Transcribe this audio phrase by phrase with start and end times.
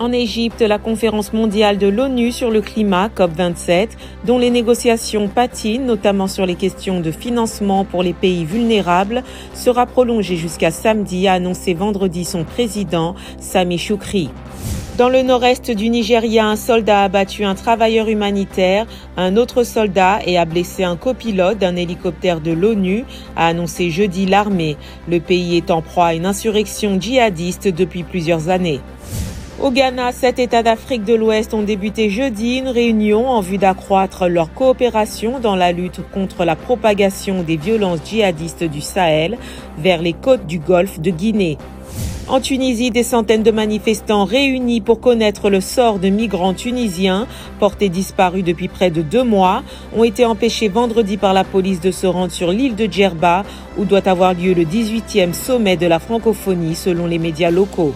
[0.00, 3.88] En Égypte, la conférence mondiale de l'ONU sur le climat, COP27,
[4.24, 9.84] dont les négociations patinent, notamment sur les questions de financement pour les pays vulnérables, sera
[9.84, 14.30] prolongée jusqu'à samedi, a annoncé vendredi son président, Sami Choukri.
[14.96, 18.86] Dans le nord-est du Nigeria, un soldat a abattu un travailleur humanitaire,
[19.18, 23.04] un autre soldat et a blessé un copilote d'un hélicoptère de l'ONU,
[23.36, 24.78] a annoncé jeudi l'armée.
[25.10, 28.80] Le pays est en proie à une insurrection djihadiste depuis plusieurs années.
[29.62, 34.26] Au Ghana, sept États d'Afrique de l'Ouest ont débuté jeudi une réunion en vue d'accroître
[34.26, 39.36] leur coopération dans la lutte contre la propagation des violences djihadistes du Sahel
[39.76, 41.58] vers les côtes du Golfe de Guinée.
[42.26, 47.26] En Tunisie, des centaines de manifestants réunis pour connaître le sort de migrants tunisiens
[47.58, 49.62] portés disparus depuis près de deux mois
[49.94, 53.44] ont été empêchés vendredi par la police de se rendre sur l'île de Djerba
[53.76, 57.94] où doit avoir lieu le 18e sommet de la francophonie selon les médias locaux.